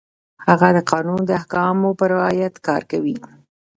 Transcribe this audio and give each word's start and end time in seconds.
هغه 0.45 0.67
د 0.77 0.79
قانون 0.91 1.19
د 1.25 1.29
احکامو 1.39 1.89
په 1.99 2.05
رعایت 2.13 2.55
کار 2.67 2.81
کوي. 2.91 3.17